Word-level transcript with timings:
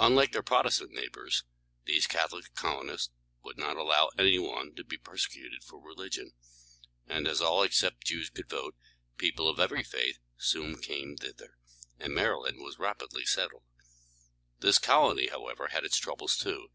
Unlike 0.00 0.32
their 0.32 0.42
Protestant 0.42 0.90
neighbors, 0.90 1.44
these 1.84 2.08
Catholic 2.08 2.52
colonists 2.56 3.10
would 3.44 3.56
not 3.56 3.76
allow 3.76 4.10
any 4.18 4.36
one 4.36 4.74
to 4.74 4.82
be 4.82 4.98
persecuted 4.98 5.62
for 5.62 5.78
religion, 5.78 6.32
and 7.06 7.28
as 7.28 7.40
all 7.40 7.62
except 7.62 8.04
Jews 8.04 8.28
could 8.28 8.48
vote, 8.48 8.74
people 9.18 9.48
of 9.48 9.60
every 9.60 9.84
faith 9.84 10.18
soon 10.36 10.82
came 10.82 11.16
thither, 11.16 11.58
and 11.96 12.12
Maryland 12.12 12.58
was 12.58 12.80
rapidly 12.80 13.24
settled. 13.24 13.62
This 14.58 14.80
colony, 14.80 15.28
however, 15.28 15.68
had 15.68 15.84
its 15.84 15.96
troubles, 15.98 16.36
too. 16.36 16.72